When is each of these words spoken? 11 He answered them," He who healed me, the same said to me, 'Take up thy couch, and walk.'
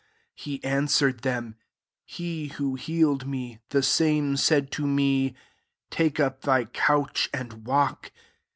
11 0.33 0.33
He 0.35 0.63
answered 0.63 1.19
them," 1.19 1.57
He 2.05 2.47
who 2.47 2.73
healed 2.73 3.27
me, 3.27 3.59
the 3.69 3.83
same 3.83 4.35
said 4.35 4.71
to 4.71 4.87
me, 4.87 5.35
'Take 5.91 6.19
up 6.19 6.41
thy 6.41 6.65
couch, 6.65 7.29
and 7.31 7.67
walk.' 7.67 8.11